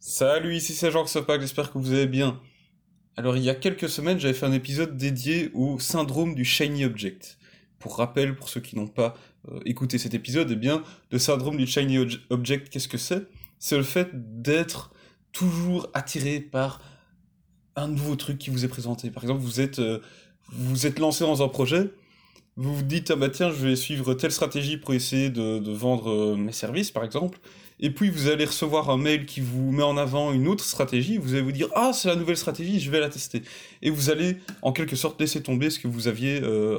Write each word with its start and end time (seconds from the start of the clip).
Salut, 0.00 0.54
ici 0.54 0.74
c'est 0.74 0.92
Jean 0.92 1.04
Sopak, 1.06 1.40
j'espère 1.40 1.72
que 1.72 1.78
vous 1.78 1.92
allez 1.92 2.06
bien. 2.06 2.40
Alors 3.16 3.36
il 3.36 3.42
y 3.42 3.50
a 3.50 3.54
quelques 3.56 3.88
semaines, 3.88 4.20
j'avais 4.20 4.32
fait 4.32 4.46
un 4.46 4.52
épisode 4.52 4.96
dédié 4.96 5.50
au 5.54 5.80
syndrome 5.80 6.36
du 6.36 6.44
shiny 6.44 6.84
object. 6.84 7.36
Pour 7.80 7.96
rappel, 7.96 8.36
pour 8.36 8.48
ceux 8.48 8.60
qui 8.60 8.76
n'ont 8.76 8.86
pas 8.86 9.16
euh, 9.50 9.58
écouté 9.64 9.98
cet 9.98 10.14
épisode, 10.14 10.52
eh 10.52 10.56
bien, 10.56 10.84
le 11.10 11.18
syndrome 11.18 11.56
du 11.56 11.66
shiny 11.66 11.98
object, 12.30 12.68
qu'est-ce 12.68 12.86
que 12.86 12.96
c'est? 12.96 13.26
C'est 13.58 13.76
le 13.76 13.82
fait 13.82 14.10
d'être 14.40 14.92
toujours 15.32 15.88
attiré 15.94 16.38
par 16.38 16.80
un 17.74 17.88
nouveau 17.88 18.14
truc 18.14 18.38
qui 18.38 18.50
vous 18.50 18.64
est 18.64 18.68
présenté. 18.68 19.10
Par 19.10 19.24
exemple, 19.24 19.40
vous 19.40 19.60
êtes, 19.60 19.80
euh, 19.80 19.98
vous 20.52 20.86
êtes 20.86 21.00
lancé 21.00 21.24
dans 21.24 21.42
un 21.42 21.48
projet, 21.48 21.90
vous 22.54 22.74
vous 22.74 22.82
dites, 22.82 23.10
ah 23.10 23.16
bah 23.16 23.30
tiens, 23.30 23.50
je 23.50 23.66
vais 23.66 23.76
suivre 23.76 24.14
telle 24.14 24.32
stratégie 24.32 24.76
pour 24.76 24.94
essayer 24.94 25.28
de, 25.28 25.58
de 25.58 25.72
vendre 25.72 26.10
euh, 26.10 26.36
mes 26.36 26.52
services, 26.52 26.92
par 26.92 27.02
exemple, 27.02 27.40
et 27.80 27.90
puis 27.90 28.10
vous 28.10 28.28
allez 28.28 28.44
recevoir 28.44 28.90
un 28.90 28.96
mail 28.96 29.26
qui 29.26 29.40
vous 29.40 29.70
met 29.70 29.82
en 29.82 29.96
avant 29.96 30.32
une 30.32 30.48
autre 30.48 30.64
stratégie, 30.64 31.18
vous 31.18 31.34
allez 31.34 31.42
vous 31.42 31.52
dire, 31.52 31.68
ah, 31.74 31.92
c'est 31.92 32.08
la 32.08 32.16
nouvelle 32.16 32.36
stratégie, 32.36 32.80
je 32.80 32.90
vais 32.90 33.00
la 33.00 33.08
tester. 33.08 33.42
Et 33.82 33.90
vous 33.90 34.10
allez, 34.10 34.38
en 34.62 34.72
quelque 34.72 34.96
sorte, 34.96 35.20
laisser 35.20 35.42
tomber 35.42 35.70
ce 35.70 35.78
que 35.78 35.88
vous 35.88 36.08
aviez 36.08 36.40
euh, 36.42 36.78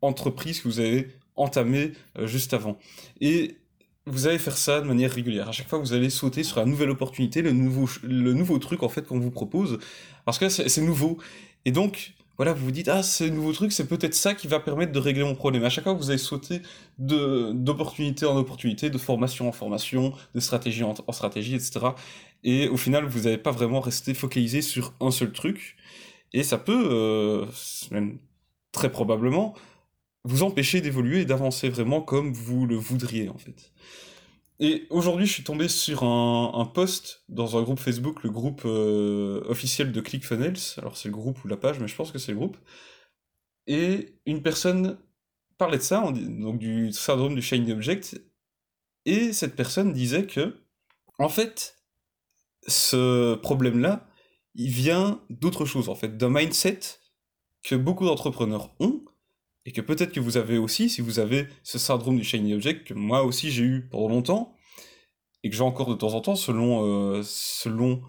entrepris, 0.00 0.54
ce 0.54 0.62
que 0.62 0.68
vous 0.68 0.80
avez 0.80 1.08
entamé 1.36 1.92
euh, 2.18 2.26
juste 2.26 2.54
avant. 2.54 2.78
Et 3.20 3.56
vous 4.06 4.26
allez 4.26 4.38
faire 4.38 4.56
ça 4.56 4.80
de 4.80 4.86
manière 4.86 5.10
régulière. 5.10 5.48
À 5.48 5.52
chaque 5.52 5.68
fois, 5.68 5.78
vous 5.78 5.92
allez 5.92 6.10
sauter 6.10 6.42
sur 6.42 6.58
la 6.58 6.66
nouvelle 6.66 6.90
opportunité, 6.90 7.42
le 7.42 7.52
nouveau, 7.52 7.88
le 8.02 8.32
nouveau 8.32 8.58
truc, 8.58 8.82
en 8.82 8.88
fait, 8.88 9.02
qu'on 9.02 9.18
vous 9.18 9.30
propose, 9.30 9.78
parce 10.24 10.38
que 10.38 10.48
c'est 10.48 10.80
nouveau. 10.80 11.18
Et 11.64 11.72
donc, 11.72 12.14
voilà, 12.38 12.52
vous 12.52 12.66
vous 12.66 12.70
dites, 12.70 12.86
ah, 12.86 13.02
ce 13.02 13.24
nouveau 13.24 13.52
truc, 13.52 13.72
c'est 13.72 13.88
peut-être 13.88 14.14
ça 14.14 14.32
qui 14.32 14.46
va 14.46 14.60
permettre 14.60 14.92
de 14.92 14.98
régler 15.00 15.24
mon 15.24 15.34
problème. 15.34 15.64
À 15.64 15.70
chaque 15.70 15.82
fois, 15.82 15.92
vous 15.92 16.10
allez 16.10 16.18
sauter 16.18 16.62
d'opportunité 16.98 18.26
en 18.26 18.36
opportunité, 18.36 18.90
de 18.90 18.98
formation 18.98 19.48
en 19.48 19.52
formation, 19.52 20.12
de 20.36 20.40
stratégie 20.40 20.84
en, 20.84 20.94
stratégie, 21.12 21.56
etc. 21.56 21.80
Et 22.44 22.68
au 22.68 22.76
final, 22.76 23.06
vous 23.06 23.22
n'allez 23.22 23.38
pas 23.38 23.50
vraiment 23.50 23.80
rester 23.80 24.14
focalisé 24.14 24.62
sur 24.62 24.94
un 25.00 25.10
seul 25.10 25.32
truc. 25.32 25.76
Et 26.32 26.44
ça 26.44 26.58
peut, 26.58 26.88
euh, 26.92 27.46
même 27.90 28.18
très 28.70 28.92
probablement, 28.92 29.54
vous 30.24 30.44
empêcher 30.44 30.80
d'évoluer 30.80 31.22
et 31.22 31.24
d'avancer 31.24 31.68
vraiment 31.68 32.00
comme 32.00 32.32
vous 32.32 32.66
le 32.66 32.76
voudriez, 32.76 33.28
en 33.30 33.38
fait. 33.38 33.72
Et 34.60 34.86
aujourd'hui, 34.90 35.26
je 35.26 35.32
suis 35.32 35.44
tombé 35.44 35.68
sur 35.68 36.02
un, 36.02 36.70
post 36.74 37.22
dans 37.28 37.56
un 37.56 37.62
groupe 37.62 37.78
Facebook, 37.78 38.24
le 38.24 38.30
groupe 38.30 38.62
euh, 38.64 39.40
officiel 39.46 39.92
de 39.92 40.00
ClickFunnels. 40.00 40.58
Alors, 40.78 40.96
c'est 40.96 41.08
le 41.08 41.14
groupe 41.14 41.42
ou 41.44 41.48
la 41.48 41.56
page, 41.56 41.78
mais 41.78 41.86
je 41.86 41.94
pense 41.94 42.10
que 42.10 42.18
c'est 42.18 42.32
le 42.32 42.38
groupe. 42.38 42.56
Et 43.68 44.18
une 44.26 44.42
personne 44.42 44.98
parlait 45.58 45.78
de 45.78 45.82
ça, 45.82 46.00
donc 46.12 46.58
du 46.58 46.92
syndrome 46.92 47.36
du 47.36 47.42
Shiny 47.42 47.70
Object. 47.72 48.20
Et 49.04 49.32
cette 49.32 49.54
personne 49.54 49.92
disait 49.92 50.26
que, 50.26 50.56
en 51.18 51.28
fait, 51.28 51.76
ce 52.66 53.36
problème-là, 53.36 54.08
il 54.54 54.70
vient 54.70 55.20
d'autre 55.30 55.66
chose, 55.66 55.88
en 55.88 55.94
fait, 55.94 56.16
d'un 56.16 56.30
mindset 56.30 56.80
que 57.62 57.76
beaucoup 57.76 58.06
d'entrepreneurs 58.06 58.74
ont, 58.80 59.04
et 59.68 59.70
que 59.70 59.82
peut-être 59.82 60.12
que 60.12 60.20
vous 60.20 60.38
avez 60.38 60.56
aussi, 60.56 60.88
si 60.88 61.02
vous 61.02 61.18
avez 61.18 61.46
ce 61.62 61.78
syndrome 61.78 62.16
du 62.16 62.24
shiny 62.24 62.54
object, 62.54 62.86
que 62.86 62.94
moi 62.94 63.22
aussi 63.22 63.50
j'ai 63.50 63.64
eu 63.64 63.86
pendant 63.90 64.08
longtemps, 64.08 64.56
et 65.44 65.50
que 65.50 65.54
j'ai 65.54 65.62
encore 65.62 65.90
de 65.90 65.94
temps 65.94 66.14
en 66.14 66.22
temps 66.22 66.36
selon, 66.36 66.86
euh, 66.86 67.20
selon 67.22 68.00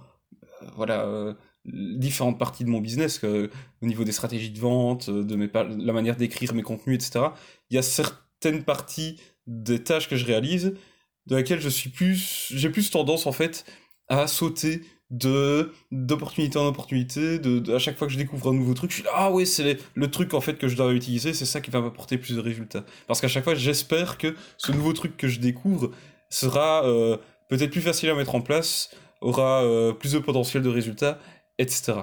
euh, 0.61 0.67
voilà, 0.77 1.01
euh, 1.01 1.33
différentes 1.65 2.39
parties 2.39 2.63
de 2.63 2.69
mon 2.69 2.79
business, 2.79 3.21
au 3.25 3.85
niveau 3.85 4.05
des 4.05 4.13
stratégies 4.13 4.51
de 4.51 4.59
vente, 4.59 5.09
de 5.09 5.85
la 5.85 5.91
manière 5.91 6.15
d'écrire 6.15 6.53
mes 6.53 6.61
contenus, 6.61 6.95
etc. 6.95 7.25
Il 7.69 7.75
y 7.75 7.77
a 7.77 7.81
certaines 7.81 8.63
parties 8.63 9.19
des 9.45 9.83
tâches 9.83 10.07
que 10.07 10.15
je 10.15 10.25
réalise 10.25 10.77
de 11.25 11.35
laquelle 11.35 11.59
je 11.59 11.67
suis 11.67 11.89
plus, 11.89 12.53
j'ai 12.55 12.69
plus 12.69 12.89
tendance 12.89 13.27
en 13.27 13.33
fait 13.33 13.65
à 14.07 14.27
sauter 14.27 14.81
de 15.09 15.71
d'opportunité 15.91 16.59
en 16.59 16.67
opportunité, 16.67 17.39
de, 17.39 17.73
à 17.73 17.79
chaque 17.79 17.97
fois 17.97 18.07
que 18.07 18.13
je 18.13 18.17
découvre 18.17 18.49
un 18.49 18.53
nouveau 18.53 18.73
truc, 18.73 18.91
je 18.91 18.97
suis 18.97 19.03
là, 19.03 19.11
ah 19.13 19.31
ouais, 19.31 19.45
c'est 19.45 19.79
le 19.95 20.11
truc 20.11 20.33
en 20.33 20.41
fait 20.41 20.55
que 20.55 20.67
je 20.67 20.75
dois 20.75 20.93
utiliser, 20.93 21.33
c'est 21.33 21.45
ça 21.45 21.61
qui 21.61 21.71
va 21.71 21.81
m'apporter 21.81 22.17
plus 22.17 22.35
de 22.35 22.41
résultats. 22.41 22.85
Parce 23.07 23.19
qu'à 23.21 23.27
chaque 23.27 23.43
fois, 23.43 23.55
j'espère 23.55 24.17
que 24.17 24.35
ce 24.57 24.71
nouveau 24.71 24.93
truc 24.93 25.17
que 25.17 25.27
je 25.27 25.39
découvre 25.39 25.91
sera 26.29 26.85
euh, 26.85 27.17
peut-être 27.49 27.71
plus 27.71 27.81
facile 27.81 28.09
à 28.09 28.15
mettre 28.15 28.35
en 28.35 28.41
place, 28.41 28.91
aura 29.21 29.63
euh, 29.63 29.93
plus 29.93 30.13
de 30.13 30.19
potentiel 30.19 30.63
de 30.63 30.69
résultats, 30.69 31.19
etc. 31.57 31.93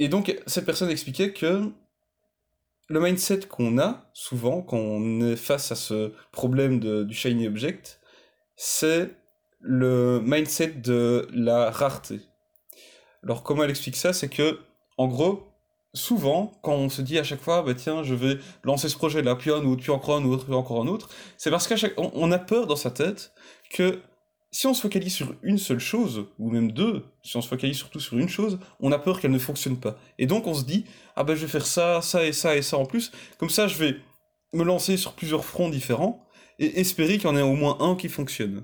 Et 0.00 0.08
donc, 0.08 0.36
cette 0.46 0.66
personne 0.66 0.90
expliquait 0.90 1.32
que 1.32 1.70
le 2.88 3.00
mindset 3.00 3.40
qu'on 3.48 3.78
a 3.78 4.10
souvent 4.12 4.62
quand 4.62 4.76
on 4.76 5.20
est 5.20 5.36
face 5.36 5.70
à 5.70 5.76
ce 5.76 6.12
problème 6.32 6.80
de, 6.80 7.04
du 7.04 7.14
shiny 7.14 7.46
object, 7.46 8.00
c'est 8.56 9.19
le 9.60 10.20
mindset 10.24 10.72
de 10.82 11.28
la 11.32 11.70
rareté. 11.70 12.20
Alors 13.22 13.42
comment 13.42 13.64
elle 13.64 13.70
explique 13.70 13.96
ça? 13.96 14.12
C'est 14.12 14.28
que, 14.28 14.58
en 14.96 15.06
gros, 15.08 15.50
souvent, 15.94 16.52
quand 16.62 16.74
on 16.74 16.88
se 16.88 17.02
dit 17.02 17.18
à 17.18 17.24
chaque 17.24 17.40
fois, 17.40 17.62
bah 17.62 17.74
tiens, 17.74 18.02
je 18.02 18.14
vais 18.14 18.38
lancer 18.64 18.88
ce 18.88 18.96
projet-là, 18.96 19.36
puis 19.36 19.50
un 19.50 19.64
autre, 19.64 19.82
puis 19.82 19.90
encore 19.90 20.16
un 20.16 20.24
autre, 20.24 20.44
puis 20.44 20.54
encore 20.54 20.82
un 20.82 20.86
autre, 20.86 21.08
c'est 21.36 21.50
parce 21.50 21.66
qu'à 21.66 21.76
chaque, 21.76 21.94
on, 21.96 22.32
a 22.32 22.38
peur 22.38 22.66
dans 22.66 22.76
sa 22.76 22.90
tête 22.90 23.32
que 23.70 24.00
si 24.52 24.66
on 24.66 24.74
se 24.74 24.82
focalise 24.82 25.14
sur 25.14 25.34
une 25.42 25.58
seule 25.58 25.78
chose, 25.78 26.26
ou 26.38 26.50
même 26.50 26.72
deux, 26.72 27.04
si 27.22 27.36
on 27.36 27.42
se 27.42 27.48
focalise 27.48 27.76
surtout 27.76 28.00
sur 28.00 28.18
une 28.18 28.28
chose, 28.28 28.58
on 28.80 28.90
a 28.92 28.98
peur 28.98 29.20
qu'elle 29.20 29.30
ne 29.30 29.38
fonctionne 29.38 29.78
pas. 29.78 29.96
Et 30.18 30.26
donc 30.26 30.46
on 30.46 30.54
se 30.54 30.64
dit, 30.64 30.86
ah 31.16 31.24
ben 31.24 31.34
je 31.34 31.42
vais 31.42 31.52
faire 31.52 31.66
ça, 31.66 32.02
ça 32.02 32.24
et 32.24 32.32
ça 32.32 32.56
et 32.56 32.62
ça 32.62 32.76
en 32.76 32.86
plus, 32.86 33.12
comme 33.38 33.50
ça 33.50 33.68
je 33.68 33.76
vais 33.76 33.96
me 34.52 34.64
lancer 34.64 34.96
sur 34.96 35.12
plusieurs 35.12 35.44
fronts 35.44 35.70
différents, 35.70 36.26
et 36.58 36.80
espérer 36.80 37.16
qu'il 37.16 37.24
y 37.24 37.32
en 37.32 37.36
ait 37.36 37.42
au 37.42 37.54
moins 37.54 37.78
un 37.80 37.96
qui 37.96 38.08
fonctionne. 38.08 38.62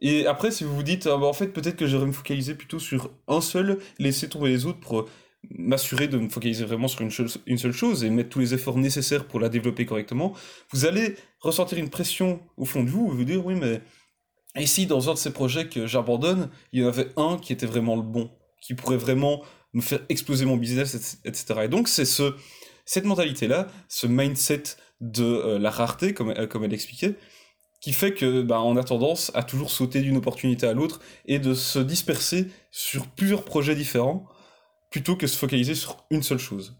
Et 0.00 0.26
après, 0.26 0.50
si 0.50 0.64
vous 0.64 0.74
vous 0.74 0.82
dites, 0.82 1.06
ah 1.06 1.16
bah, 1.16 1.26
en 1.26 1.32
fait, 1.32 1.48
peut-être 1.48 1.76
que 1.76 1.86
j'aurais 1.86 2.06
me 2.06 2.12
focaliser 2.12 2.54
plutôt 2.54 2.78
sur 2.78 3.10
un 3.28 3.40
seul, 3.40 3.78
laisser 3.98 4.28
tomber 4.28 4.50
les 4.50 4.66
autres 4.66 4.80
pour 4.80 5.08
m'assurer 5.50 6.08
de 6.08 6.18
me 6.18 6.28
focaliser 6.28 6.64
vraiment 6.64 6.88
sur 6.88 7.02
une, 7.02 7.10
une, 7.46 7.58
seule 7.58 7.72
chose 7.72 8.02
et 8.04 8.10
mettre 8.10 8.30
tous 8.30 8.40
les 8.40 8.54
efforts 8.54 8.78
nécessaires 8.78 9.26
pour 9.26 9.38
la 9.38 9.48
développer 9.48 9.86
correctement, 9.86 10.34
vous 10.72 10.86
allez 10.86 11.14
ressentir 11.40 11.78
une 11.78 11.88
pression 11.88 12.40
au 12.56 12.64
fond 12.64 12.82
de 12.82 12.90
vous, 12.90 13.08
vous 13.08 13.16
vous 13.16 13.24
dire, 13.24 13.44
oui, 13.46 13.54
mais 13.54 13.80
et 14.56 14.66
si 14.66 14.86
dans 14.86 15.10
un 15.10 15.14
de 15.14 15.18
ces 15.18 15.32
projets 15.32 15.68
que 15.68 15.86
j'abandonne, 15.86 16.50
il 16.72 16.80
y 16.80 16.84
en 16.84 16.88
avait 16.88 17.08
un 17.16 17.38
qui 17.38 17.52
était 17.52 17.66
vraiment 17.66 17.94
le 17.94 18.02
bon, 18.02 18.30
qui 18.60 18.74
pourrait 18.74 18.96
vraiment 18.96 19.42
me 19.74 19.82
faire 19.82 20.00
exploser 20.08 20.46
mon 20.46 20.56
business, 20.56 21.20
etc. 21.24 21.60
Et 21.64 21.68
donc, 21.68 21.88
c'est 21.88 22.06
ce, 22.06 22.34
cette 22.86 23.04
mentalité-là, 23.04 23.66
ce 23.88 24.06
mindset 24.06 24.62
de 25.00 25.24
euh, 25.24 25.58
la 25.58 25.70
rareté, 25.70 26.14
comme, 26.14 26.34
comme 26.48 26.64
elle 26.64 26.72
expliquait, 26.72 27.16
qui 27.80 27.92
fait 27.92 28.14
que 28.14 28.42
bah, 28.42 28.60
on 28.62 28.76
a 28.76 28.84
tendance 28.84 29.30
à 29.34 29.42
toujours 29.42 29.70
sauter 29.70 30.00
d'une 30.00 30.16
opportunité 30.16 30.66
à 30.66 30.72
l'autre 30.72 31.00
et 31.26 31.38
de 31.38 31.54
se 31.54 31.78
disperser 31.78 32.48
sur 32.70 33.06
plusieurs 33.06 33.44
projets 33.44 33.74
différents 33.74 34.26
plutôt 34.90 35.16
que 35.16 35.26
se 35.26 35.36
focaliser 35.36 35.74
sur 35.74 36.04
une 36.10 36.22
seule 36.22 36.38
chose. 36.38 36.76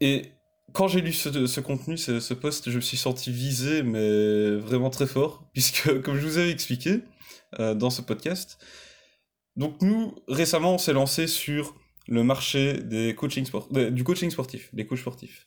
Et 0.00 0.32
quand 0.72 0.88
j'ai 0.88 1.00
lu 1.00 1.12
ce, 1.12 1.60
contenu, 1.60 1.96
ce, 1.96 2.34
post, 2.34 2.70
je 2.70 2.76
me 2.76 2.80
suis 2.80 2.96
senti 2.96 3.32
visé, 3.32 3.82
mais 3.82 4.56
vraiment 4.56 4.90
très 4.90 5.06
fort, 5.06 5.48
puisque 5.52 6.00
comme 6.02 6.16
je 6.16 6.26
vous 6.26 6.38
avais 6.38 6.50
expliqué 6.50 7.00
euh, 7.58 7.74
dans 7.74 7.90
ce 7.90 8.02
podcast, 8.02 8.58
donc 9.56 9.82
nous 9.82 10.14
récemment 10.28 10.74
on 10.74 10.78
s'est 10.78 10.92
lancé 10.92 11.26
sur 11.26 11.74
le 12.08 12.24
marché 12.24 12.74
des 12.74 13.14
coaching 13.14 13.46
du 13.90 14.04
coaching 14.04 14.30
sportif, 14.30 14.74
des 14.74 14.86
coachs 14.86 14.98
sportifs. 14.98 15.46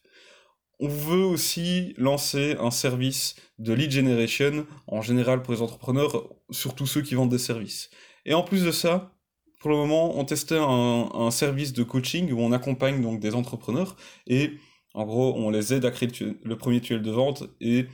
On 0.84 0.90
veut 0.90 1.24
aussi 1.24 1.94
lancer 1.98 2.58
un 2.60 2.70
service 2.70 3.36
de 3.58 3.72
lead 3.72 3.90
generation, 3.90 4.68
en 4.88 5.02
général 5.02 5.42
pour 5.42 5.54
les 5.54 5.62
entrepreneurs, 5.62 6.28
surtout 6.50 6.86
ceux 6.86 7.02
qui 7.02 7.16
vendent 7.16 7.32
des 7.32 7.38
services. 7.38 7.90
Et 8.26 8.34
en 8.34 8.44
plus 8.44 8.66
de 8.66 8.72
ça, 8.72 9.16
pour 9.62 9.70
le 9.70 9.78
moment, 9.78 10.20
on 10.20 10.26
testait 10.26 10.60
un, 10.60 11.32
service 11.32 11.72
de 11.72 11.84
coaching 11.84 12.34
où 12.34 12.42
on 12.42 12.52
accompagne 12.52 13.02
donc 13.02 13.22
des 13.22 13.34
entrepreneurs 13.34 13.96
et 14.28 14.58
en 14.94 15.06
gros, 15.06 15.34
on 15.38 15.52
les 15.52 15.74
aide 15.74 15.86
à 15.86 15.92
créer 15.92 16.10
le 16.44 16.58
premier 16.58 16.82
tunnel 16.82 17.02
de 17.02 17.12
vente 17.12 17.46
et 17.62 17.86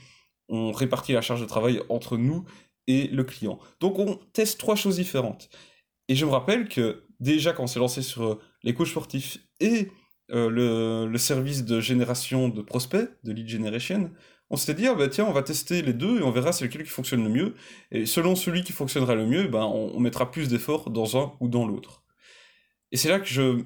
on 0.48 0.72
répartit 0.72 1.14
la 1.14 1.22
charge 1.22 1.42
de 1.42 1.46
travail 1.46 1.84
entre 1.90 2.18
nous 2.18 2.44
et 2.88 3.06
le 3.10 3.24
client. 3.24 3.60
Donc 3.82 4.00
on 4.00 4.20
teste 4.34 4.60
trois 4.60 4.76
choses 4.76 4.96
différentes. 4.96 5.52
Et 6.08 6.16
je 6.16 6.26
me 6.26 6.32
rappelle 6.32 6.68
que 6.68 7.04
déjà 7.20 7.54
quand 7.54 7.66
on 7.66 7.68
s'est 7.68 7.78
lancé 7.78 8.02
sur 8.02 8.40
les 8.64 8.74
coachs 8.74 8.88
sportifs 8.88 9.38
et 9.60 9.92
euh, 10.32 11.08
le, 11.08 11.18
service 11.18 11.66
de 11.66 11.82
génération 11.82 12.50
de 12.50 12.62
prospects, 12.62 13.10
de 13.24 13.32
lead 13.32 13.48
generation, 13.48 14.12
on 14.50 14.58
s'était 14.58 14.74
dit, 14.74 14.88
ah 14.88 14.96
bah 14.96 15.08
tiens, 15.08 15.26
on 15.26 15.32
va 15.32 15.44
tester 15.44 15.82
les 15.82 15.94
deux 15.94 16.20
et 16.20 16.24
on 16.24 16.32
verra 16.32 16.52
c'est 16.52 16.66
lequel 16.66 16.84
qui 16.84 16.90
fonctionne 16.90 17.24
le 17.24 17.30
mieux. 17.30 17.56
Et 17.92 18.06
selon 18.06 18.36
celui 18.36 18.64
qui 18.64 18.72
fonctionnera 18.72 19.16
le 19.16 19.26
mieux, 19.26 19.48
ben, 19.48 19.64
on, 19.64 20.00
mettra 20.00 20.32
plus 20.32 20.50
d'efforts 20.50 20.90
dans 20.90 21.18
un 21.18 21.34
ou 21.40 21.48
dans 21.48 21.68
l'autre. 21.68 22.04
Et 22.92 22.98
c'est 22.98 23.10
là 23.10 23.20
que 23.20 23.28
je 23.28 23.64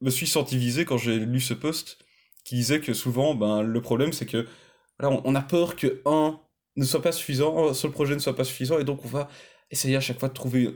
me 0.00 0.10
suis 0.10 0.26
senti 0.26 0.56
visé 0.56 0.84
quand 0.84 0.98
j'ai 0.98 1.18
lu 1.18 1.40
ce 1.40 1.54
post 1.54 1.98
qui 2.44 2.56
disait 2.56 2.80
que 2.80 2.92
souvent, 2.92 3.34
ben, 3.34 3.62
le 3.62 3.80
problème 3.80 4.12
c'est 4.12 4.26
que 4.26 4.46
voilà, 4.98 5.20
on, 5.24 5.34
a 5.34 5.42
peur 5.42 5.76
que 5.76 6.02
un 6.06 6.40
ne 6.76 6.84
soit 6.84 7.02
pas 7.02 7.12
suffisant, 7.12 7.70
un 7.70 7.74
seul 7.74 7.90
projet 7.90 8.14
ne 8.14 8.20
soit 8.20 8.36
pas 8.36 8.44
suffisant, 8.44 8.78
et 8.78 8.84
donc 8.84 9.04
on 9.04 9.08
va 9.08 9.28
essayer 9.70 9.96
à 9.96 10.00
chaque 10.00 10.20
fois 10.20 10.28
de 10.28 10.34
trouver 10.34 10.68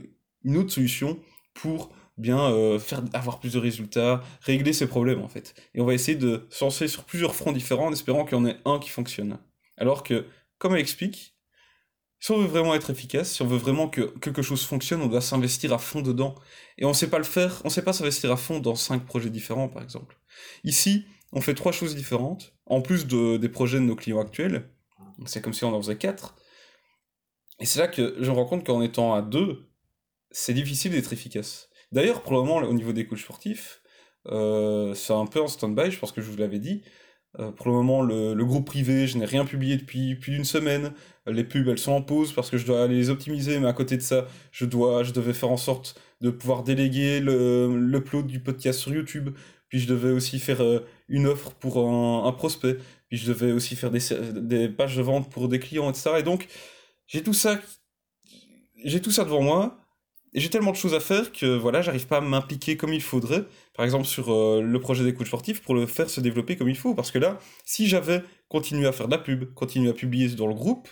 une 0.43 0.57
autre 0.57 0.73
solution 0.73 1.21
pour 1.55 1.93
bien 2.19 2.41
euh, 2.41 2.79
faire 2.79 3.03
avoir 3.13 3.39
plus 3.41 3.53
de 3.55 3.59
résultats, 3.59 4.23
régler 4.41 4.73
ces 4.73 4.87
problèmes 4.87 5.23
en 5.23 5.29
fait. 5.29 5.55
Et 5.75 5.81
on 5.81 5.85
va 5.85 5.95
essayer 5.95 6.17
de 6.17 6.49
lancer 6.61 6.89
sur 6.89 7.05
plusieurs 7.05 7.35
fronts 7.35 7.53
différents 7.53 7.87
en 7.89 7.93
espérant 7.93 8.25
qu'il 8.25 8.39
y 8.39 8.41
en 8.41 8.47
ait 8.47 8.59
un 8.65 8.79
qui 8.79 8.91
fonctionne. 8.91 9.39
Alors 9.77 10.03
que, 10.03 10.27
comme 10.59 10.75
elle 10.75 10.81
explique, 10.81 11.37
Si 12.19 12.33
on 12.33 12.39
veut 12.39 12.47
vraiment 12.47 12.75
être 12.75 12.91
efficace, 12.91 13.33
si 13.33 13.43
on 13.43 13.47
veut 13.47 13.59
vraiment 13.59 13.89
que 13.89 14.03
quelque 14.19 14.43
chose 14.43 14.65
fonctionne, 14.65 15.03
on 15.03 15.07
doit 15.07 15.21
s'investir 15.21 15.73
à 15.73 15.79
fond 15.79 16.01
dedans. 16.01 16.35
Et 16.79 16.85
on 16.85 16.91
ne 16.91 16.95
sait 16.95 17.11
pas 17.11 17.19
le 17.19 17.25
faire, 17.25 17.61
on 17.65 17.69
sait 17.69 17.83
pas 17.83 17.93
s'investir 17.93 18.33
à 18.33 18.37
fond 18.37 18.59
dans 18.59 18.75
cinq 18.75 19.05
projets 19.05 19.31
différents, 19.31 19.69
par 19.69 19.83
exemple. 19.83 20.19
Ici, 20.65 21.05
on 21.33 21.41
fait 21.41 21.55
trois 21.55 21.73
choses 21.73 21.95
différentes, 21.95 22.55
en 22.65 22.81
plus 22.81 23.07
de, 23.07 23.37
des 23.37 23.49
projets 23.49 23.79
de 23.79 23.85
nos 23.85 23.97
clients 23.97 24.21
actuels. 24.21 24.69
C'est 25.27 25.43
comme 25.43 25.53
si 25.53 25.65
on 25.65 25.75
en 25.75 25.81
faisait 25.81 25.99
quatre. 25.99 26.35
Et 27.61 27.67
c'est 27.67 27.79
là 27.79 27.89
que 27.89 28.17
je 28.19 28.31
me 28.31 28.37
rends 28.37 28.47
compte 28.47 28.67
qu'en 28.67 28.83
étant 28.83 29.15
à 29.15 29.23
deux, 29.23 29.69
c'est 30.31 30.55
difficile 30.55 30.93
d'être 30.93 31.13
efficace. 31.13 31.69
D'ailleurs, 31.97 32.21
pour 32.21 32.33
le 32.35 32.41
moment, 32.41 32.57
au 32.57 32.75
niveau 32.75 32.93
des 32.93 33.07
coachs 33.07 33.21
sportifs, 33.21 33.81
euh, 34.27 34.93
c'est 34.93 35.15
un 35.15 35.25
peu 35.25 35.41
en 35.41 35.49
stand-by, 35.49 35.91
je 35.91 35.99
pense 35.99 36.13
que 36.13 36.21
je 36.21 36.31
vous 36.31 36.37
l'avais 36.37 36.59
dit. 36.59 36.83
Euh, 37.39 37.51
pour 37.53 37.69
le 37.69 37.73
moment, 37.73 38.03
le, 38.03 38.35
groupe 38.45 38.67
privé, 38.67 39.07
je 39.07 39.17
n'ai 39.17 39.25
rien 39.25 39.47
publié 39.47 39.79
depuis 39.79 40.15
plus 40.15 40.33
d'une 40.33 40.45
semaine. 40.45 40.93
Les 41.27 41.43
pubs, 41.43 41.67
elles 41.67 41.79
sont 41.79 41.93
en 41.93 42.03
pause 42.03 42.35
parce 42.35 42.51
que 42.51 42.59
je 42.59 42.67
dois 42.67 42.83
aller 42.85 42.97
les 42.97 43.09
optimiser, 43.09 43.59
mais 43.61 43.67
à 43.67 43.73
côté 43.73 43.97
de 43.97 44.03
ça, 44.03 44.27
je, 44.53 44.67
dois, 44.67 45.05
je 45.05 45.13
devais 45.13 45.33
faire 45.33 45.51
en 45.51 45.57
sorte 45.57 45.99
de 46.21 46.29
pouvoir 46.29 46.65
déléguer 46.65 47.21
l'upload 47.21 48.27
du 48.27 48.41
podcast 48.41 48.79
sur 48.79 48.93
YouTube. 48.93 49.31
Puis 49.71 49.79
je 49.79 49.89
devais 49.89 50.11
aussi 50.11 50.39
faire 50.39 50.63
euh, 50.63 50.81
une 51.09 51.27
offre 51.27 51.53
pour 51.55 51.79
un, 51.79 52.31
prospect. 52.33 52.77
Puis 53.09 53.17
je 53.17 53.27
devais 53.27 53.53
aussi 53.53 53.75
faire 53.75 53.91
des, 53.91 54.01
des 54.35 54.69
pages 54.69 54.99
de 54.99 55.03
vente 55.03 55.31
pour 55.31 55.49
des 55.49 55.61
clients, 55.61 55.89
etc. 55.89 56.11
Et 56.19 56.23
donc, 56.23 56.47
j'ai 57.07 57.23
tout 57.23 57.33
j'ai 58.85 59.01
tout 59.01 59.11
ça 59.11 59.25
devant 59.25 59.41
moi. 59.41 59.86
J'ai 60.37 60.51
tellement 60.51 60.73
de 60.73 60.77
choses 60.77 60.93
à 60.93 61.01
faire 61.01 61.33
que 61.33 61.57
voilà, 61.57 61.81
j'arrive 61.81 62.07
pas 62.07 62.19
à 62.19 62.21
m'impliquer 62.21 62.77
comme 62.77 62.93
il 62.93 63.03
faudrait, 63.03 63.45
par 63.75 63.87
exemple 63.87 64.05
sur 64.05 64.31
euh, 64.31 64.61
le 64.61 64.81
projet 64.81 65.03
des 65.03 65.15
coachs 65.15 65.29
sportifs, 65.29 65.63
pour 65.63 65.75
le 65.75 65.87
faire 65.87 66.11
se 66.11 66.21
développer 66.21 66.57
comme 66.57 66.69
il 66.69 66.77
faut. 66.77 66.95
Parce 66.95 67.11
que 67.11 67.19
là, 67.19 67.39
si 67.65 67.87
j'avais 67.89 68.23
continué 68.49 68.87
à 68.87 68.93
faire 68.93 69.07
de 69.09 69.13
la 69.13 69.19
pub, 69.19 69.55
continué 69.55 69.89
à 69.89 69.95
publier 69.95 70.29
dans 70.29 70.47
le 70.47 70.55
groupe, 70.55 70.89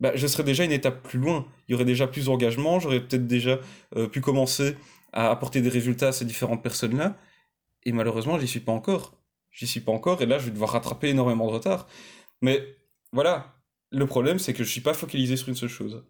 bah, 0.00 0.12
je 0.14 0.26
serais 0.26 0.44
déjà 0.44 0.64
une 0.64 0.72
étape 0.72 1.02
plus 1.02 1.18
loin. 1.18 1.46
Il 1.68 1.72
y 1.72 1.74
aurait 1.74 1.86
déjà 1.86 2.06
plus 2.06 2.26
d'engagement, 2.26 2.80
j'aurais 2.80 3.00
peut-être 3.00 3.26
déjà 3.26 3.60
euh, 3.96 4.08
pu 4.08 4.20
commencer 4.20 4.76
à 5.12 5.30
apporter 5.30 5.62
des 5.62 5.70
résultats 5.70 6.08
à 6.08 6.12
ces 6.12 6.26
différentes 6.26 6.62
personnes-là. 6.62 7.16
Et 7.84 7.92
malheureusement, 7.92 8.38
j'y 8.38 8.48
suis 8.48 8.60
pas 8.60 8.72
encore. 8.72 9.14
J'y 9.50 9.66
suis 9.66 9.80
pas 9.80 9.92
encore, 9.92 10.22
et 10.22 10.26
là, 10.26 10.38
je 10.38 10.46
vais 10.46 10.52
devoir 10.52 10.70
rattraper 10.72 11.08
énormément 11.08 11.46
de 11.46 11.52
retard. 11.52 11.88
Mais 12.42 12.76
voilà, 13.12 13.56
le 13.90 14.06
problème, 14.06 14.38
c'est 14.38 14.52
que 14.54 14.64
je 14.64 14.70
suis 14.70 14.80
pas 14.82 14.94
focalisé 14.94 15.36
sur 15.36 15.48
une 15.48 15.56
seule 15.56 15.68
chose. 15.70 16.04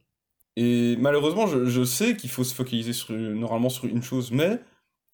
Et 0.57 0.97
malheureusement, 0.99 1.47
je, 1.47 1.85
sais 1.85 2.17
qu'il 2.17 2.31
faut 2.31 2.45
se 2.45 2.55
focaliser 2.55 2.93
sur, 2.93 3.13
normalement 3.15 3.71
sur 3.71 3.87
une 3.87 4.03
chose, 4.03 4.33
mais 4.33 4.61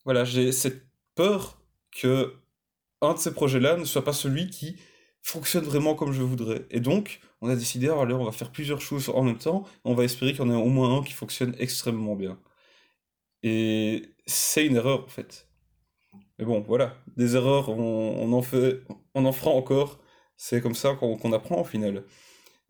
voilà, 0.05 0.25
j'ai 0.25 0.53
cette 0.53 0.87
peur 1.15 1.61
que 1.93 2.35
un 3.03 3.15
de 3.15 3.19
ces 3.19 3.35
projets-là 3.35 3.77
ne 3.77 3.85
soit 3.85 4.05
pas 4.05 4.13
celui 4.13 4.49
qui 4.49 4.77
fonctionne 5.23 5.65
vraiment 5.65 5.95
comme 5.95 6.13
je 6.13 6.23
voudrais. 6.23 6.67
Et 6.71 6.81
donc, 6.81 7.21
on 7.41 7.49
a 7.49 7.57
décidé, 7.57 7.89
alors 7.89 8.21
on 8.21 8.25
va 8.25 8.33
faire 8.33 8.53
plusieurs 8.53 8.81
choses 8.81 9.09
en 9.11 9.23
même 9.23 9.39
temps, 9.39 9.65
on 9.85 9.95
va 9.95 10.05
espérer 10.05 10.33
qu'il 10.33 10.41
y 10.43 10.45
en 10.45 10.51
ait 10.51 10.55
au 10.57 10.69
moins 10.69 10.99
un 10.99 11.03
qui 11.03 11.13
fonctionne 11.13 11.55
extrêmement 11.59 12.17
bien. 12.17 12.39
Et 13.43 14.15
c'est 14.27 14.67
une 14.67 14.77
erreur 14.77 15.05
en 15.05 15.09
fait. 15.09 15.49
Mais 16.39 16.45
bon, 16.45 16.61
voilà, 16.63 16.97
des 17.17 17.37
erreurs, 17.37 17.71
on, 17.71 18.33
en 18.33 18.43
fait, 18.43 18.83
on 19.15 19.25
en 19.25 19.33
fera 19.33 19.51
encore. 19.51 20.01
C'est 20.37 20.61
comme 20.61 20.75
ça 20.75 20.95
qu'on 20.95 21.33
apprend 21.33 21.61
au 21.63 21.65
final. 21.65 22.05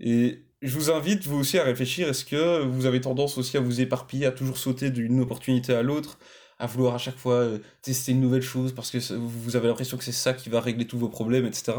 Et 0.01 0.46
je 0.63 0.75
vous 0.75 0.91
invite 0.91 1.27
vous 1.27 1.37
aussi 1.39 1.59
à 1.59 1.65
réfléchir, 1.65 2.09
est-ce 2.09 2.25
que 2.25 2.65
vous 2.65 2.87
avez 2.87 3.01
tendance 3.01 3.37
aussi 3.39 3.57
à 3.57 3.61
vous 3.61 3.81
éparpiller, 3.81 4.27
à 4.27 4.33
toujours 4.33 4.57
sauter 4.57 4.91
d'une 4.91 5.21
opportunité 5.21 5.75
à 5.75 5.83
l'autre, 5.83 6.19
à 6.59 6.67
vouloir 6.67 6.95
à 6.95 6.99
chaque 6.99 7.19
fois 7.19 7.35
euh, 7.35 7.59
tester 7.83 8.13
une 8.13 8.21
nouvelle 8.21 8.43
chose 8.43 8.75
parce 8.75 8.91
que 8.91 9.15
vous 9.15 9.57
avez 9.57 9.69
l'impression 9.69 9.99
que 9.99 10.05
c'est 10.05 10.13
ça 10.13 10.33
qui 10.33 10.49
va 10.49 10.61
régler 10.61 10.87
tous 10.87 10.99
vos 10.99 11.11
problèmes, 11.11 11.45
etc. 11.45 11.75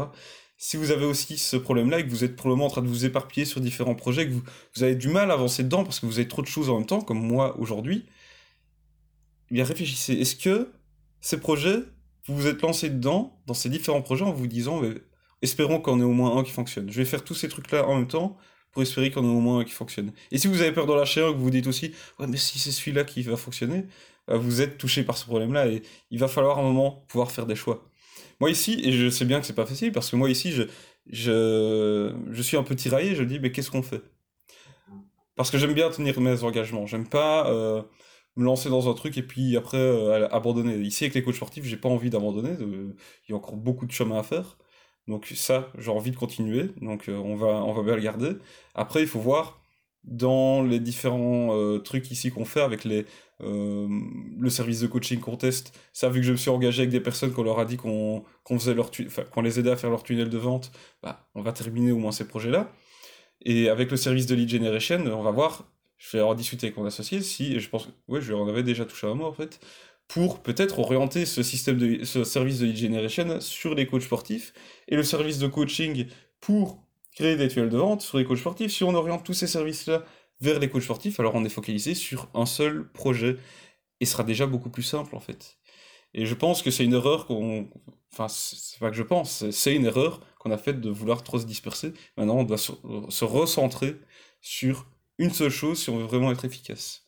Si 0.56 0.76
vous 0.76 0.90
avez 0.90 1.04
aussi 1.04 1.38
ce 1.38 1.56
problème-là 1.56 2.00
et 2.00 2.04
que 2.04 2.10
vous 2.10 2.24
êtes 2.24 2.36
probablement 2.36 2.66
en 2.66 2.70
train 2.70 2.82
de 2.82 2.88
vous 2.88 3.04
éparpiller 3.04 3.46
sur 3.46 3.60
différents 3.60 3.94
projets, 3.94 4.28
que 4.28 4.32
vous, 4.32 4.82
avez 4.82 4.94
du 4.94 5.08
mal 5.08 5.30
à 5.30 5.34
avancer 5.34 5.64
dedans 5.64 5.84
parce 5.84 6.00
que 6.00 6.06
vous 6.06 6.18
avez 6.18 6.28
trop 6.28 6.42
de 6.42 6.46
choses 6.46 6.68
en 6.70 6.78
même 6.78 6.86
temps, 6.86 7.00
comme 7.00 7.20
moi 7.20 7.58
aujourd'hui, 7.58 8.06
eh 9.50 9.54
bien 9.54 9.64
réfléchissez. 9.64 10.14
Est-ce 10.14 10.36
que 10.36 10.72
ces 11.20 11.38
projets, 11.40 11.78
vous 12.26 12.36
vous 12.36 12.46
êtes 12.46 12.62
lancé 12.62 12.90
dedans, 12.90 13.40
dans 13.46 13.54
ces 13.54 13.68
différents 13.68 14.02
projets, 14.02 14.24
en 14.24 14.32
vous 14.32 14.46
disant, 14.46 14.82
espérons 15.42 15.80
qu'on 15.80 16.00
ait 16.00 16.04
au 16.04 16.12
moins 16.12 16.36
un 16.36 16.44
qui 16.44 16.52
fonctionne. 16.52 16.90
Je 16.90 16.96
vais 16.96 17.04
faire 17.04 17.24
tous 17.24 17.34
ces 17.34 17.48
trucs-là 17.48 17.86
en 17.86 17.96
même 17.96 18.08
temps 18.08 18.36
pour 18.78 18.82
espérer 18.84 19.10
qu'on 19.10 19.24
ait 19.24 19.26
au 19.26 19.40
moins 19.40 19.58
un 19.58 19.64
qui 19.64 19.72
fonctionne. 19.72 20.12
Et 20.30 20.38
si 20.38 20.46
vous 20.46 20.60
avez 20.60 20.70
peur 20.70 20.86
de 20.86 20.92
lâcher 20.94 21.20
un, 21.20 21.32
que 21.32 21.36
vous 21.36 21.42
vous 21.42 21.50
dites 21.50 21.66
aussi, 21.66 21.92
ouais, 22.20 22.28
mais 22.28 22.36
si 22.36 22.60
c'est 22.60 22.70
celui-là 22.70 23.02
qui 23.02 23.22
va 23.22 23.36
fonctionner, 23.36 23.86
bah, 24.28 24.36
vous 24.36 24.60
êtes 24.60 24.78
touché 24.78 25.02
par 25.02 25.18
ce 25.18 25.24
problème-là 25.24 25.66
et 25.66 25.82
il 26.12 26.20
va 26.20 26.28
falloir 26.28 26.60
un 26.60 26.62
moment 26.62 27.04
pouvoir 27.08 27.32
faire 27.32 27.44
des 27.44 27.56
choix. 27.56 27.90
Moi 28.38 28.50
ici, 28.50 28.80
et 28.84 28.92
je 28.92 29.10
sais 29.10 29.24
bien 29.24 29.40
que 29.40 29.46
c'est 29.46 29.52
pas 29.52 29.66
facile, 29.66 29.90
parce 29.90 30.10
que 30.10 30.16
moi 30.16 30.30
ici, 30.30 30.52
je, 30.52 30.62
je, 31.10 32.14
je 32.30 32.42
suis 32.42 32.56
un 32.56 32.62
peu 32.62 32.76
tiraillé, 32.76 33.16
je 33.16 33.24
dis, 33.24 33.40
mais 33.40 33.50
qu'est-ce 33.50 33.72
qu'on 33.72 33.82
fait? 33.82 34.02
Parce 35.34 35.50
que 35.50 35.58
j'aime 35.58 35.74
bien 35.74 35.90
tenir 35.90 36.20
mes 36.20 36.44
engagements, 36.44 36.86
j'aime 36.86 37.08
pas 37.08 37.50
euh, 37.50 37.82
me 38.36 38.44
lancer 38.44 38.68
dans 38.70 38.88
un 38.88 38.94
truc 38.94 39.18
et 39.18 39.22
puis 39.24 39.56
après 39.56 39.78
euh, 39.78 40.28
abandonner. 40.28 40.76
Ici, 40.76 41.02
avec 41.02 41.14
les 41.14 41.24
coachs 41.24 41.34
sportifs, 41.34 41.64
j'ai 41.64 41.76
pas 41.76 41.88
envie 41.88 42.10
d'abandonner, 42.10 42.54
il 42.60 42.94
y 43.30 43.32
a 43.32 43.36
encore 43.36 43.56
beaucoup 43.56 43.86
de 43.86 43.92
chemin 43.92 44.20
à 44.20 44.22
faire. 44.22 44.56
Donc 45.08 45.32
ça, 45.34 45.72
j'ai 45.78 45.90
envie 45.90 46.10
de 46.10 46.16
continuer, 46.16 46.70
donc 46.82 47.08
euh, 47.08 47.16
on, 47.16 47.34
va, 47.34 47.64
on 47.64 47.72
va 47.72 47.82
bien 47.82 47.96
le 47.96 48.02
garder. 48.02 48.32
Après, 48.74 49.00
il 49.00 49.08
faut 49.08 49.20
voir 49.20 49.58
dans 50.04 50.62
les 50.62 50.80
différents 50.80 51.56
euh, 51.56 51.78
trucs 51.78 52.10
ici 52.10 52.30
qu'on 52.30 52.44
fait 52.44 52.60
avec 52.60 52.84
les, 52.84 53.06
euh, 53.40 53.88
le 54.38 54.50
service 54.50 54.80
de 54.80 54.86
coaching 54.86 55.18
qu'on 55.18 55.36
teste. 55.36 55.76
Ça, 55.94 56.10
vu 56.10 56.20
que 56.20 56.26
je 56.26 56.32
me 56.32 56.36
suis 56.36 56.50
engagé 56.50 56.82
avec 56.82 56.90
des 56.90 57.00
personnes 57.00 57.32
qu'on 57.32 57.42
leur 57.42 57.58
a 57.58 57.64
dit 57.64 57.78
qu'on 57.78 58.22
faisait 58.46 58.74
leur 58.74 58.90
qu'on 59.30 59.40
les 59.40 59.58
aidait 59.58 59.70
à 59.70 59.76
faire 59.76 59.90
leur 59.90 60.02
tunnel 60.02 60.28
de 60.28 60.38
vente, 60.38 60.72
bah, 61.02 61.26
on 61.34 61.40
va 61.42 61.52
terminer 61.52 61.90
au 61.92 61.98
moins 61.98 62.12
ces 62.12 62.28
projets-là. 62.28 62.70
Et 63.42 63.70
avec 63.70 63.90
le 63.90 63.96
service 63.96 64.26
de 64.26 64.34
lead 64.34 64.48
generation, 64.50 64.98
on 65.06 65.22
va 65.22 65.30
voir, 65.30 65.64
je 65.96 66.16
vais 66.16 66.22
en 66.22 66.34
discuter 66.34 66.66
avec 66.66 66.76
mon 66.76 66.84
associé, 66.86 67.22
si, 67.22 67.60
je 67.60 67.68
pense, 67.70 67.88
ouais, 68.08 68.20
je 68.20 68.34
en 68.34 68.46
avais 68.48 68.62
déjà 68.62 68.84
touché 68.84 69.06
un 69.06 69.14
mot 69.14 69.24
en 69.24 69.32
fait, 69.32 69.60
pour 70.08 70.42
peut-être 70.42 70.78
orienter 70.78 71.26
ce 71.26 71.42
système 71.42 71.76
de 71.76 72.04
ce 72.04 72.24
service 72.24 72.58
de 72.58 72.66
lead 72.66 72.76
generation 72.76 73.40
sur 73.40 73.74
les 73.74 73.86
coachs 73.86 74.02
sportifs 74.02 74.54
et 74.88 74.96
le 74.96 75.02
service 75.02 75.38
de 75.38 75.46
coaching 75.46 76.06
pour 76.40 76.82
créer 77.14 77.36
des 77.36 77.48
tunnels 77.48 77.68
de 77.68 77.76
vente 77.76 78.00
sur 78.00 78.18
les 78.18 78.24
coachs 78.24 78.38
sportifs. 78.38 78.72
Si 78.72 78.84
on 78.84 78.94
oriente 78.94 79.24
tous 79.24 79.34
ces 79.34 79.46
services-là 79.46 80.04
vers 80.40 80.58
les 80.58 80.70
coachs 80.70 80.82
sportifs, 80.82 81.20
alors 81.20 81.34
on 81.34 81.44
est 81.44 81.50
focalisé 81.50 81.94
sur 81.94 82.28
un 82.34 82.46
seul 82.46 82.88
projet 82.92 83.36
et 84.00 84.06
sera 84.06 84.24
déjà 84.24 84.46
beaucoup 84.46 84.70
plus 84.70 84.82
simple 84.82 85.14
en 85.14 85.20
fait. 85.20 85.58
Et 86.14 86.26
je 86.26 86.34
pense 86.34 86.62
que 86.62 86.70
c'est 86.70 86.84
une 86.84 86.94
erreur 86.94 87.26
qu'on. 87.26 87.68
Enfin, 88.12 88.28
c'est 88.28 88.78
pas 88.80 88.90
que 88.90 88.96
je 88.96 89.02
pense, 89.02 89.50
c'est 89.50 89.74
une 89.74 89.84
erreur 89.84 90.20
qu'on 90.38 90.50
a 90.50 90.58
faite 90.58 90.80
de 90.80 90.88
vouloir 90.88 91.22
trop 91.22 91.38
se 91.38 91.44
disperser. 91.44 91.92
Maintenant, 92.16 92.38
on 92.38 92.44
doit 92.44 92.56
se 92.56 93.24
recentrer 93.24 93.96
sur 94.40 94.86
une 95.18 95.30
seule 95.30 95.50
chose 95.50 95.82
si 95.82 95.90
on 95.90 95.98
veut 95.98 96.04
vraiment 96.04 96.32
être 96.32 96.44
efficace. 96.44 97.07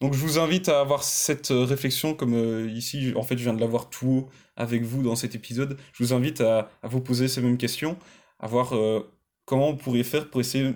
Donc 0.00 0.14
je 0.14 0.18
vous 0.18 0.38
invite 0.38 0.70
à 0.70 0.80
avoir 0.80 1.04
cette 1.04 1.50
euh, 1.50 1.64
réflexion 1.64 2.14
comme 2.14 2.34
euh, 2.34 2.70
ici, 2.70 3.12
en 3.16 3.22
fait 3.22 3.36
je 3.36 3.42
viens 3.42 3.52
de 3.52 3.60
l'avoir 3.60 3.90
tout 3.90 4.08
haut 4.08 4.28
avec 4.56 4.82
vous 4.82 5.02
dans 5.02 5.14
cet 5.14 5.34
épisode. 5.34 5.76
Je 5.92 6.02
vous 6.02 6.14
invite 6.14 6.40
à, 6.40 6.70
vous 6.84 7.00
poser 7.00 7.28
ces 7.28 7.42
mêmes 7.42 7.58
questions, 7.58 7.98
à 8.38 8.46
voir 8.46 8.74
euh, 8.74 9.06
comment 9.44 9.72
vous 9.72 9.76
pourriez 9.76 10.04
faire 10.04 10.30
pour 10.30 10.40
essayer 10.40 10.72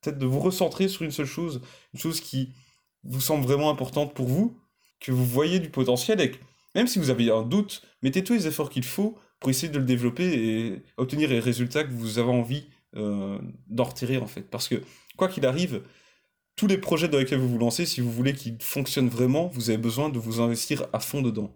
peut-être 0.00 0.18
de 0.18 0.26
vous 0.26 0.38
recentrer 0.38 0.86
sur 0.86 1.02
une 1.02 1.10
seule 1.10 1.26
chose, 1.26 1.62
une 1.94 2.00
chose 2.00 2.20
qui 2.20 2.50
vous 3.02 3.20
semble 3.20 3.44
vraiment 3.44 3.70
importante 3.70 4.14
pour 4.14 4.28
vous, 4.28 4.56
que 5.00 5.10
vous 5.10 5.24
voyez 5.24 5.58
du 5.58 5.70
potentiel 5.70 6.20
et 6.20 6.32
même 6.76 6.86
si 6.86 7.00
vous 7.00 7.10
avez 7.10 7.30
un 7.30 7.42
doute, 7.42 7.82
mettez 8.02 8.22
tous 8.22 8.34
les 8.34 8.46
efforts 8.46 8.70
qu'il 8.70 8.84
faut 8.84 9.18
pour 9.40 9.50
essayer 9.50 9.70
de 9.70 9.78
le 9.78 9.84
développer 9.84 10.24
et 10.24 10.82
obtenir 10.96 11.28
les 11.28 11.40
résultats 11.40 11.82
que 11.84 11.92
vous 11.92 12.18
avez 12.18 12.30
envie 12.30 12.68
d'en 12.94 13.84
retirer 13.84 14.18
en 14.18 14.26
fait. 14.26 14.42
Parce 14.42 14.68
que 14.68 14.76
quoi 15.16 15.28
qu'il 15.28 15.44
arrive, 15.46 15.82
tous 16.56 16.66
les 16.66 16.78
projets 16.78 17.08
dans 17.08 17.18
lesquels 17.18 17.38
vous 17.38 17.48
vous 17.48 17.58
lancez, 17.58 17.86
si 17.86 18.00
vous 18.00 18.10
voulez 18.10 18.32
qu'ils 18.32 18.56
fonctionnent 18.60 19.08
vraiment, 19.08 19.48
vous 19.48 19.70
avez 19.70 19.78
besoin 19.78 20.08
de 20.08 20.18
vous 20.18 20.40
investir 20.40 20.86
à 20.92 21.00
fond 21.00 21.22
dedans. 21.22 21.54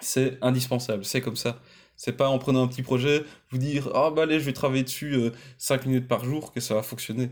C'est 0.00 0.38
indispensable, 0.42 1.04
c'est 1.04 1.20
comme 1.20 1.36
ça. 1.36 1.60
C'est 1.96 2.16
pas 2.16 2.28
en 2.28 2.38
prenant 2.38 2.62
un 2.62 2.68
petit 2.68 2.82
projet, 2.82 3.24
vous 3.50 3.58
dire 3.58 3.90
Ah 3.94 4.10
bah 4.10 4.22
allez, 4.22 4.40
je 4.40 4.44
vais 4.44 4.54
travailler 4.54 4.84
dessus 4.84 5.14
5 5.58 5.82
euh, 5.82 5.88
minutes 5.88 6.08
par 6.08 6.24
jour 6.24 6.52
que 6.52 6.60
ça 6.60 6.74
va 6.74 6.82
fonctionner. 6.82 7.30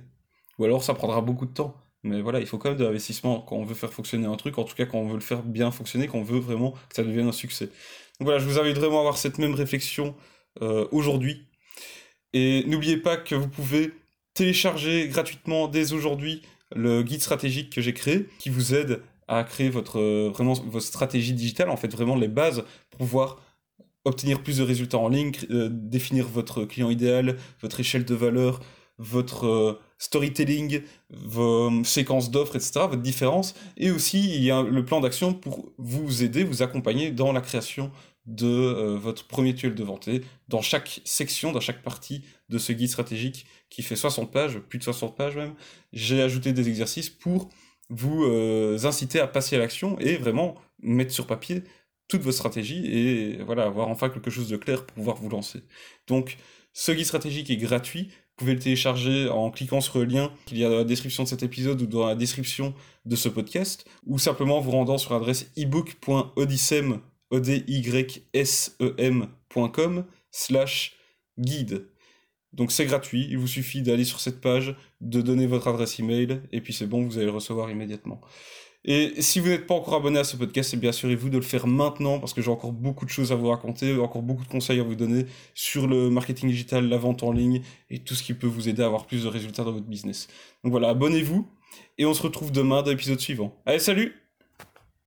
Ou 0.59 0.65
alors 0.65 0.85
ça 0.85 0.93
prendra 0.93 1.23
beaucoup 1.23 1.47
de 1.47 1.53
temps. 1.53 1.75
Mais 2.03 2.21
voilà, 2.21 2.41
il 2.41 2.47
faut 2.47 2.59
quand 2.59 2.69
même 2.69 2.79
de 2.79 2.85
l'investissement 2.85 3.41
quand 3.41 3.57
on 3.57 3.65
veut 3.65 3.75
faire 3.75 3.93
fonctionner 3.93 4.27
un 4.27 4.37
truc, 4.37 4.59
en 4.59 4.65
tout 4.65 4.75
cas 4.75 4.85
quand 4.85 4.99
on 4.99 5.09
veut 5.09 5.15
le 5.15 5.21
faire 5.21 5.43
bien 5.43 5.71
fonctionner, 5.71 6.07
quand 6.07 6.19
on 6.19 6.23
veut 6.23 6.39
vraiment 6.39 6.73
que 6.73 6.97
ça 6.97 7.03
devienne 7.03 7.29
un 7.29 7.33
succès. 7.33 7.67
Donc 7.67 8.27
voilà, 8.27 8.39
je 8.39 8.45
vous 8.45 8.59
invite 8.59 8.77
vraiment 8.77 8.99
à 8.99 9.01
avoir 9.01 9.17
cette 9.17 9.39
même 9.39 9.55
réflexion 9.55 10.15
euh, 10.63 10.87
aujourd'hui. 10.93 11.47
Et 12.35 12.65
n'oubliez 12.67 12.99
pas 12.99 13.17
que 13.17 13.35
vous 13.35 13.49
pouvez 13.49 13.93
télécharger 14.35 15.09
gratuitement 15.09 15.67
dès 15.67 15.93
aujourd'hui 15.93 16.43
le 16.75 17.03
guide 17.03 17.21
stratégique 17.21 17.71
que 17.71 17.81
j'ai 17.81 17.95
créé, 17.95 18.27
qui 18.39 18.51
vous 18.51 18.75
aide 18.75 19.01
à 19.29 19.45
créer 19.45 19.69
votre, 19.69 20.01
euh, 20.01 20.31
vraiment 20.33 20.55
votre 20.55 20.87
stratégie 20.87 21.35
digitale, 21.35 21.71
en 21.71 21.77
fait 21.77 21.93
vraiment 21.93 22.17
les 22.17 22.29
bases 22.29 22.65
pour 22.91 22.99
pouvoir 23.01 23.43
obtenir 24.05 24.43
plus 24.43 24.59
de 24.59 24.63
résultats 24.63 24.99
en 24.99 25.09
ligne, 25.09 25.33
euh, 25.51 25.69
définir 25.71 26.27
votre 26.27 26.65
client 26.65 26.89
idéal, 26.89 27.37
votre 27.61 27.79
échelle 27.79 28.05
de 28.05 28.15
valeur, 28.15 28.61
votre 28.97 29.47
euh, 29.47 29.81
storytelling, 29.99 30.83
vos 31.11 31.85
séquences 31.85 32.31
d'offres, 32.31 32.57
etc., 32.57 32.73
votre 32.89 33.03
différence. 33.03 33.55
Et 33.77 33.91
aussi, 33.91 34.35
il 34.35 34.43
y 34.43 34.51
a 34.51 34.63
le 34.63 34.85
plan 34.85 35.01
d'action 35.01 35.35
pour 35.35 35.73
vous 35.77 36.23
aider, 36.23 36.43
vous 36.43 36.63
accompagner 36.63 37.11
dans 37.11 37.33
la 37.33 37.41
création 37.41 37.91
de 38.27 38.97
votre 39.01 39.27
premier 39.27 39.55
tuel 39.55 39.75
de 39.75 39.83
vente. 39.83 40.09
dans 40.49 40.61
chaque 40.61 41.01
section, 41.05 41.51
dans 41.51 41.61
chaque 41.61 41.83
partie 41.83 42.23
de 42.49 42.59
ce 42.59 42.73
guide 42.73 42.89
stratégique 42.89 43.47
qui 43.71 43.83
fait 43.83 43.97
60 43.97 44.33
pages, 44.33 44.59
plus 44.59 44.79
de 44.79 44.85
60 44.85 45.17
pages 45.17 45.37
même, 45.37 45.55
j'ai 45.93 46.23
ajouté 46.23 46.53
des 46.53 46.69
exercices 46.69 47.11
pour 47.11 47.51
vous 47.91 48.25
euh, 48.25 48.79
inciter 48.85 49.21
à 49.21 49.27
passer 49.27 49.57
à 49.57 49.59
l'action 49.59 49.99
et 49.99 50.17
vraiment 50.17 50.55
mettre 50.83 51.13
sur 51.13 51.27
papier 51.27 51.65
toute 52.09 52.23
votre 52.23 52.37
stratégie 52.37 52.87
et 52.87 53.43
voilà, 53.43 53.65
avoir 53.65 53.89
enfin 53.89 54.09
quelque 54.09 54.31
chose 54.31 54.49
de 54.49 54.57
clair 54.57 54.87
pour 54.87 54.95
pouvoir 54.95 55.17
vous 55.17 55.29
lancer. 55.29 55.63
Donc, 56.07 56.39
ce 56.73 56.93
guide 56.93 57.05
stratégique 57.07 57.51
est 57.51 57.57
gratuit. 57.57 58.05
Vous 58.05 58.45
pouvez 58.45 58.55
le 58.55 58.61
télécharger 58.61 59.29
en 59.29 59.51
cliquant 59.51 59.81
sur 59.81 59.99
le 59.99 60.05
lien 60.05 60.33
qu'il 60.47 60.59
y 60.59 60.65
a 60.65 60.71
dans 60.71 60.77
la 60.77 60.85
description 60.85 61.25
de 61.25 61.29
cet 61.29 61.43
épisode 61.43 61.83
ou 61.83 61.87
dans 61.87 62.07
la 62.07 62.15
description 62.15 62.73
de 63.05 63.17
ce 63.17 63.29
podcast, 63.29 63.85
ou 64.07 64.19
simplement 64.19 64.61
vous 64.61 64.71
rendant 64.71 64.97
sur 64.97 65.13
l'adresse 65.13 65.51
ebook.odysem, 65.57 67.01
o-d-y-s-e-m.com 67.31 68.25
slash 70.31 70.97
guide. 71.39 71.89
Donc 72.53 72.73
c'est 72.73 72.87
gratuit, 72.87 73.27
il 73.31 73.39
vous 73.39 73.47
suffit 73.47 73.83
d'aller 73.83 74.05
sur 74.05 74.21
cette 74.21 74.41
page, 74.41 74.75
de 75.01 75.21
donner 75.21 75.47
votre 75.47 75.69
adresse 75.69 75.99
email, 76.01 76.41
et 76.53 76.61
puis 76.61 76.73
c'est 76.73 76.87
bon, 76.87 77.05
vous 77.05 77.17
allez 77.17 77.27
le 77.27 77.33
recevoir 77.33 77.71
immédiatement. 77.71 78.21
Et 78.85 79.21
si 79.21 79.41
vous 79.41 79.49
n'êtes 79.49 79.67
pas 79.67 79.75
encore 79.75 79.95
abonné 79.95 80.19
à 80.19 80.25
ce 80.25 80.37
podcast, 80.37 80.71
c'est 80.71 80.77
bien 80.77 80.91
assurez-vous 80.91 81.31
de 81.31 81.37
le 81.37 81.43
faire 81.43 81.67
maintenant 81.67 82.21
parce 82.21 82.33
que 82.33 82.41
j'ai 82.41 82.51
encore 82.51 82.73
beaucoup 82.73 83.05
de 83.05 83.11
choses 83.11 83.33
à 83.33 83.35
vous 83.35 83.49
raconter, 83.49 83.99
encore 83.99 84.23
beaucoup 84.23 84.45
de 84.45 84.49
conseils 84.49 84.81
à 84.81 84.83
vous 84.83 84.95
donner 84.95 85.27
sur 85.55 85.87
le 85.87 86.11
marketing 86.11 86.49
digital, 86.49 86.89
la 86.89 86.97
vente 86.97 87.23
en 87.23 87.33
ligne 87.33 87.63
et 87.91 87.99
tout 87.99 88.15
ce 88.15 88.23
qui 88.23 88.35
peut 88.35 88.47
vous 88.47 88.69
aider 88.69 88.83
à 88.83 88.87
avoir 88.87 89.07
plus 89.07 89.25
de 89.25 89.29
résultats 89.29 89.65
dans 89.65 89.73
votre 89.73 89.87
business. 89.87 90.29
Donc 90.63 90.71
voilà, 90.71 90.91
abonnez-vous 90.91 91.47
et 91.99 92.07
on 92.07 92.15
se 92.15 92.23
retrouve 92.23 92.53
demain 92.53 92.83
dans 92.83 92.91
l'épisode 92.91 93.21
suivant. 93.21 93.55
Allez, 93.67 93.81
salut 93.81 94.28